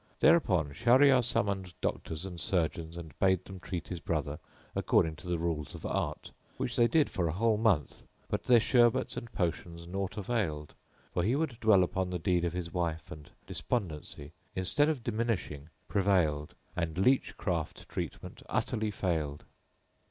[0.19, 4.39] Thereupon Shahryar summoned doctors and surgeons and bade them treat his brother
[4.75, 8.59] according to the rules of art, which they did for a whole month; but their
[8.59, 10.73] sherbets and potions naught availed,
[11.13, 15.69] for he would dwell upon the deed of his wife, and despondency, instead of diminishing,
[15.87, 19.43] prevailed, and leach craft treatment utterly failed.